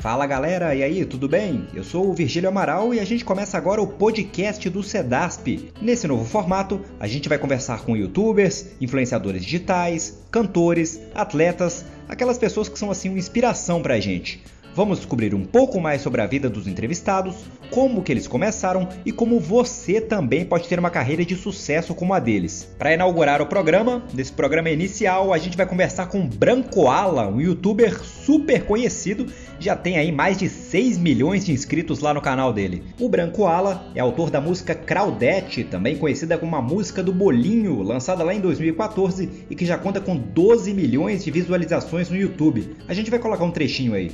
[0.00, 1.68] Fala galera, e aí, tudo bem?
[1.74, 5.70] Eu sou o Virgílio Amaral e a gente começa agora o podcast do Sedasp.
[5.80, 12.68] Nesse novo formato, a gente vai conversar com youtubers, influenciadores digitais, cantores, atletas, aquelas pessoas
[12.68, 14.42] que são assim uma inspiração pra gente.
[14.72, 17.34] Vamos descobrir um pouco mais sobre a vida dos entrevistados,
[17.70, 22.14] como que eles começaram e como você também pode ter uma carreira de sucesso como
[22.14, 22.68] a deles.
[22.78, 27.40] Para inaugurar o programa, nesse programa inicial, a gente vai conversar com Branco Ala, um
[27.40, 29.26] youtuber super conhecido,
[29.58, 32.84] já tem aí mais de 6 milhões de inscritos lá no canal dele.
[32.98, 37.82] O Branco Ala é autor da música Claudete, também conhecida como a música do Bolinho,
[37.82, 42.76] lançada lá em 2014 e que já conta com 12 milhões de visualizações no YouTube.
[42.86, 44.12] A gente vai colocar um trechinho aí.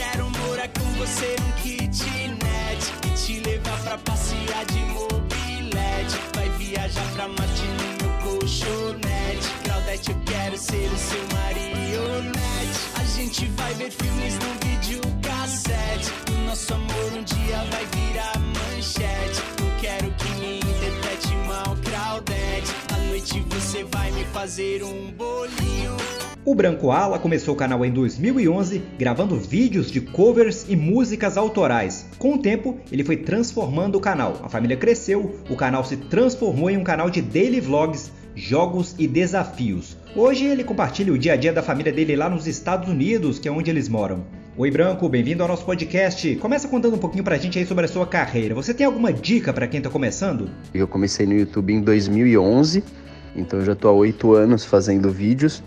[0.00, 6.16] Quero morar com você num kitnet E te levar pra passear de mobilete.
[6.34, 9.48] Vai viajar pra Marte no meu colchonete.
[9.62, 12.80] Claudete, eu quero ser o seu marionete.
[12.98, 16.10] A gente vai ver filmes no videocassete.
[16.30, 19.42] O nosso amor um dia vai virar manchete.
[19.60, 22.19] Eu quero que me interprete mal, Claudete
[23.20, 25.94] noite você vai me fazer um bolinho
[26.42, 32.06] o Branco Ala começou o canal em 2011, gravando vídeos de covers e músicas autorais.
[32.18, 34.40] Com o tempo, ele foi transformando o canal.
[34.42, 39.06] A família cresceu, o canal se transformou em um canal de daily vlogs, jogos e
[39.06, 39.98] desafios.
[40.16, 43.46] Hoje ele compartilha o dia a dia da família dele lá nos Estados Unidos, que
[43.46, 44.24] é onde eles moram.
[44.56, 46.36] Oi Branco, bem-vindo ao nosso podcast.
[46.36, 48.54] Começa contando um pouquinho pra gente aí sobre a sua carreira.
[48.54, 50.50] Você tem alguma dica para quem tá começando?
[50.72, 52.82] Eu comecei no YouTube em 2011,
[53.34, 55.62] então eu já tô há oito anos fazendo vídeos.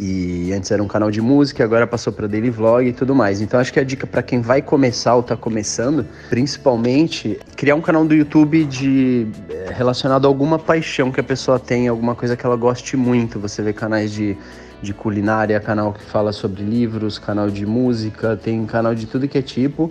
[0.00, 3.40] E antes era um canal de música, agora passou para daily vlog e tudo mais.
[3.40, 7.80] Então acho que a dica para quem vai começar ou tá começando, principalmente, criar um
[7.80, 12.36] canal do YouTube de eh, relacionado a alguma paixão que a pessoa tem, alguma coisa
[12.36, 13.40] que ela goste muito.
[13.40, 14.36] Você vê canais de
[14.80, 19.38] de culinária, canal que fala sobre livros, canal de música, tem canal de tudo que
[19.38, 19.90] é tipo.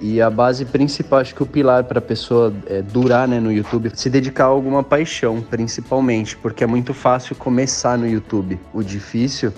[0.00, 3.50] E a base principal, acho que o pilar para a pessoa é, durar né, no
[3.50, 8.60] YouTube, se dedicar a alguma paixão, principalmente, porque é muito fácil começar no YouTube.
[8.74, 9.52] O difícil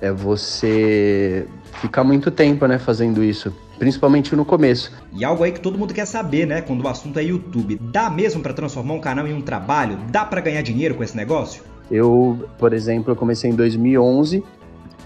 [0.00, 1.46] é você
[1.80, 4.90] ficar muito tempo né, fazendo isso, principalmente no começo.
[5.12, 7.78] E algo aí que todo mundo quer saber, né, quando o assunto é YouTube.
[7.80, 9.98] Dá mesmo para transformar um canal em um trabalho?
[10.10, 11.62] Dá para ganhar dinheiro com esse negócio?
[11.90, 14.42] Eu, por exemplo, comecei em 2011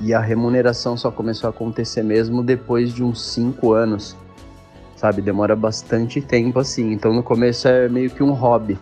[0.01, 4.17] e a remuneração só começou a acontecer mesmo depois de uns 5 anos
[4.99, 5.23] sabe?
[5.23, 6.93] Demora bastante tempo assim.
[6.93, 8.77] Então no começo é meio que um hobby.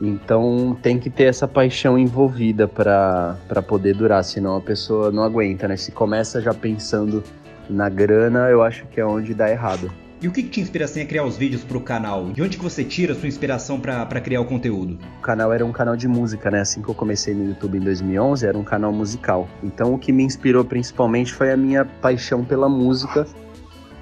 [0.00, 5.66] Então tem que ter essa paixão envolvida para poder durar, senão a pessoa não aguenta,
[5.66, 5.76] né?
[5.76, 7.24] Se começa já pensando
[7.68, 9.90] na grana, eu acho que é onde dá errado.
[10.20, 12.30] E o que, que te inspira assim a criar os vídeos para o canal?
[12.30, 14.98] De onde que você tira a sua inspiração para criar o conteúdo?
[15.18, 16.60] O canal era um canal de música, né?
[16.60, 19.46] Assim que eu comecei no YouTube em 2011, era um canal musical.
[19.62, 23.26] Então o que me inspirou principalmente foi a minha paixão pela música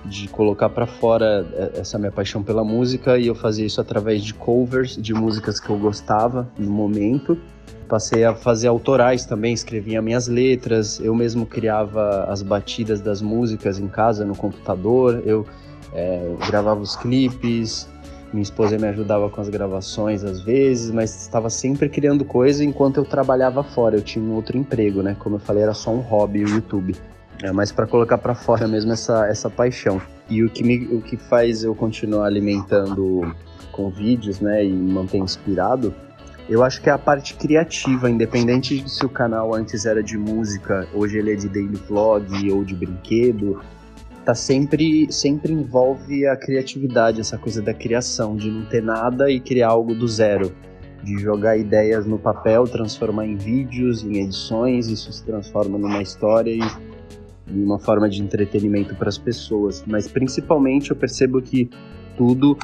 [0.05, 4.23] de colocar para fora é, essa minha paixão pela música e eu fazia isso através
[4.23, 7.39] de covers de músicas que eu gostava no momento.
[7.89, 13.79] Passei a fazer autorais também, escrevia minhas letras, eu mesmo criava as batidas das músicas
[13.79, 15.47] em casa no computador, eu
[15.93, 17.87] é, gravava os clipes,
[18.33, 22.97] minha esposa me ajudava com as gravações às vezes, mas estava sempre criando coisa enquanto
[22.97, 23.97] eu trabalhava fora.
[23.97, 25.17] Eu tinha um outro emprego, né?
[25.21, 26.97] Como eu falei, era só um hobby o YouTube.
[27.43, 30.01] É mais para colocar para fora mesmo essa, essa paixão.
[30.29, 33.35] E o que, me, o que faz eu continuar alimentando
[33.73, 35.95] com vídeos, né, e manter inspirado,
[36.49, 40.17] eu acho que é a parte criativa, independente de se o canal antes era de
[40.17, 43.63] música, hoje ele é de daily vlog ou de brinquedo,
[44.25, 49.41] tá sempre sempre envolve a criatividade, essa coisa da criação, de não ter nada e
[49.41, 50.55] criar algo do zero,
[51.03, 56.51] de jogar ideias no papel, transformar em vídeos, em edições, isso se transforma numa história
[56.51, 56.94] e
[57.47, 61.69] uma forma de entretenimento para as pessoas, mas principalmente eu percebo que
[62.17, 62.59] tudo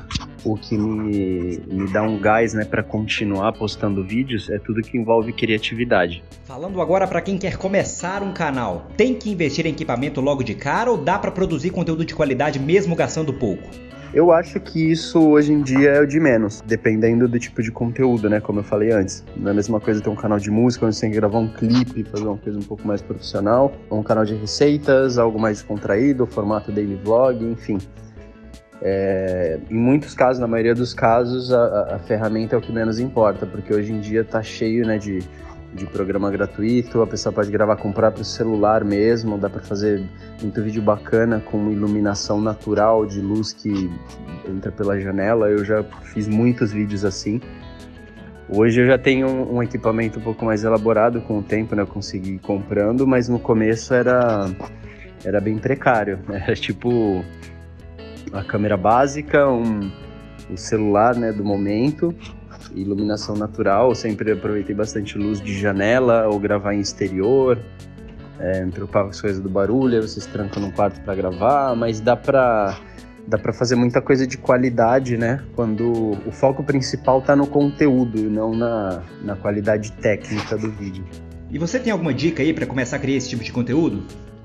[0.45, 4.97] o que me, me dá um gás né, para continuar postando vídeos é tudo que
[4.97, 6.25] envolve criatividade.
[6.45, 10.55] Falando agora para quem quer começar um canal, tem que investir em equipamento logo de
[10.55, 13.69] cara ou dá para produzir conteúdo de qualidade mesmo gastando pouco?
[14.13, 17.71] Eu acho que isso hoje em dia é o de menos, dependendo do tipo de
[17.71, 18.41] conteúdo, né?
[18.41, 19.25] Como eu falei antes.
[19.37, 21.39] Não é a mesma coisa ter um canal de música onde você tem que gravar
[21.39, 25.39] um clipe, fazer uma coisa um pouco mais profissional, ou um canal de receitas, algo
[25.39, 27.79] mais contraído, formato daily vlog, enfim.
[28.83, 32.99] É, em muitos casos, na maioria dos casos, a, a, ferramenta é o que menos
[32.99, 35.21] importa, porque hoje em dia tá cheio né, de
[35.73, 40.03] de programa gratuito, a pessoa pode gravar com o próprio celular mesmo, dá para fazer
[40.43, 43.91] muito vídeo bacana com iluminação natural de luz que
[44.49, 45.49] entra pela janela.
[45.49, 47.41] Eu já fiz muitos vídeos assim.
[48.49, 51.83] Hoje eu já tenho um, um, equipamento um pouco mais elaborado com o tempo, né?
[51.83, 54.51] Eu consegui ir comprando, mas no começo era,
[55.25, 56.19] era bem precário.
[56.29, 57.25] Era tipo
[58.33, 59.91] a câmera básica, um,
[60.51, 62.15] o celular né, do momento,
[62.75, 63.95] iluminação natural.
[63.95, 67.59] Sempre aproveitei bastante luz de janela ou gravar em exterior.
[68.39, 72.01] É, me preocupava com as coisas do barulho, vocês trancam no quarto para gravar, mas
[72.01, 72.79] dá para
[73.27, 75.45] dá para fazer muita coisa de qualidade, né?
[75.55, 81.05] Quando o foco principal está no conteúdo e não na, na qualidade técnica do vídeo.
[81.51, 84.05] E você tem alguma dica aí para começar a criar esse tipo de conteúdo?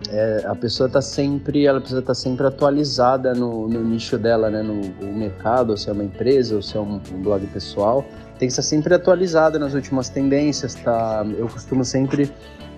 [0.10, 4.50] É, a pessoa está sempre, ela precisa estar tá sempre atualizada no, no, nicho dela,
[4.50, 4.62] né?
[4.62, 8.06] No, no, mercado, ou se é uma empresa, ou se é um, um blog pessoal,
[8.38, 11.26] tem que estar sempre atualizada nas últimas tendências, tá?
[11.38, 12.32] Eu costumo sempre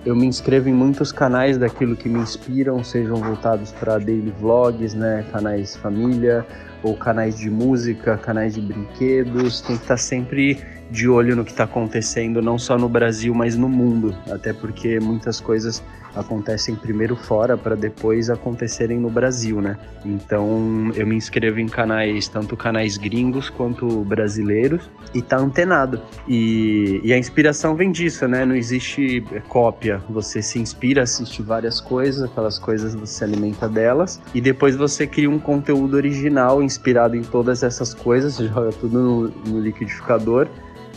[0.06, 4.94] eu me inscrevo em muitos canais daquilo que me inspiram, sejam voltados para daily vlogs,
[4.94, 6.46] né, canais família,
[6.84, 9.62] ou canais de música, canais de brinquedos.
[9.62, 10.58] Tem que estar sempre
[10.90, 15.00] de olho no que está acontecendo, não só no Brasil, mas no mundo, até porque
[15.00, 15.84] muitas coisas
[16.16, 19.78] acontecem primeiro fora para depois acontecerem no Brasil, né?
[20.04, 26.02] Então eu me inscrevo em canais, tanto canais gringos quanto brasileiros, e tá antenado.
[26.28, 28.46] E, e a inspiração vem disso, né?
[28.46, 30.02] Não existe cópia.
[30.10, 35.06] Você se inspira, assiste várias coisas, aquelas coisas você se alimenta delas, e depois você
[35.06, 40.48] cria um conteúdo original inspirado em todas essas coisas, joga tudo no, no liquidificador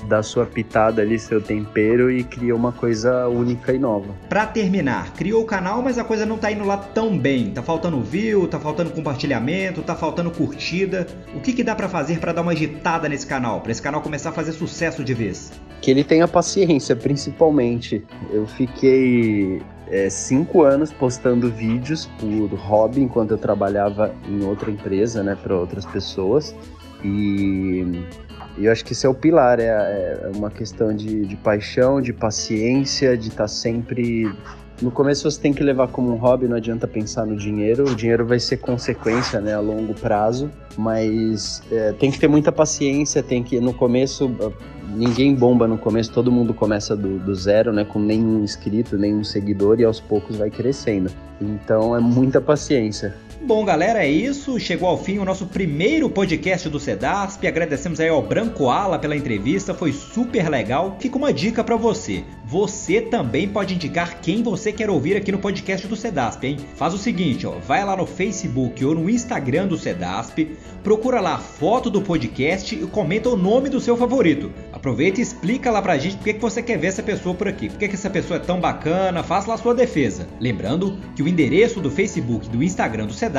[0.07, 4.15] dá sua pitada ali, seu tempero e cria uma coisa única e nova.
[4.29, 7.51] Para terminar, criou o canal, mas a coisa não tá indo lá tão bem.
[7.51, 11.07] Tá faltando view, tá faltando compartilhamento, tá faltando curtida.
[11.35, 14.01] O que, que dá para fazer para dar uma agitada nesse canal, para esse canal
[14.01, 15.53] começar a fazer sucesso de vez?
[15.81, 18.05] Que ele tenha paciência, principalmente.
[18.31, 25.23] Eu fiquei é, cinco anos postando vídeos por hobby enquanto eu trabalhava em outra empresa,
[25.23, 26.55] né, para outras pessoas.
[27.05, 28.05] E
[28.61, 32.01] e eu acho que isso é o pilar, é, é uma questão de, de paixão,
[32.01, 34.31] de paciência, de estar tá sempre
[34.83, 37.85] no começo você tem que levar como um hobby, não adianta pensar no dinheiro.
[37.85, 40.51] O dinheiro vai ser consequência, né, a longo prazo.
[40.77, 44.35] Mas é, tem que ter muita paciência, tem que no começo
[44.95, 49.23] ninguém bomba no começo, todo mundo começa do, do zero, né, com nenhum inscrito, nenhum
[49.23, 51.11] seguidor e aos poucos vai crescendo.
[51.41, 53.15] Então é muita paciência.
[53.43, 54.61] Bom, galera, é isso.
[54.61, 57.47] Chegou ao fim o nosso primeiro podcast do Sedasp.
[57.47, 60.99] Agradecemos aí ao Branco Ala pela entrevista, foi super legal.
[61.01, 62.23] Fica uma dica para você.
[62.45, 66.59] Você também pode indicar quem você quer ouvir aqui no podcast do Sedasp, hein?
[66.75, 71.37] Faz o seguinte, ó, vai lá no Facebook ou no Instagram do Sedasp, procura lá
[71.37, 74.53] a foto do podcast e comenta o nome do seu favorito.
[74.73, 77.69] Aproveita e explica lá pra gente por que você quer ver essa pessoa por aqui,
[77.69, 80.27] por que essa pessoa é tão bacana, faça lá a sua defesa.
[80.41, 83.30] Lembrando que o endereço do Facebook e do Instagram do Sedasp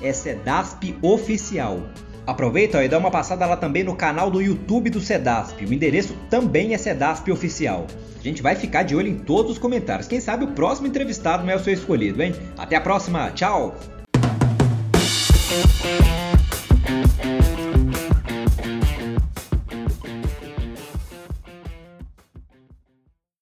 [0.00, 1.80] é Sedasp Oficial.
[2.26, 5.60] Aproveita e dá uma passada lá também no canal do YouTube do Sedasp.
[5.64, 7.86] O endereço também é Sedasp Oficial.
[8.18, 10.06] A gente vai ficar de olho em todos os comentários.
[10.06, 12.32] Quem sabe o próximo entrevistado não é o seu escolhido, hein?
[12.56, 13.76] Até a próxima, tchau!